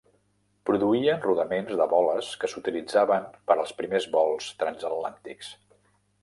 [0.67, 5.55] Produïen rodaments de boles que s'utilitzaven per als primers vols transatlàntics.